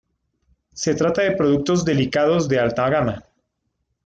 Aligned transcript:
Se 0.73 0.95
trata 0.95 1.21
de 1.21 1.33
productos 1.35 1.85
delicados 1.85 2.49
de 2.49 2.59
alta 2.59 2.89
gama. 2.89 3.23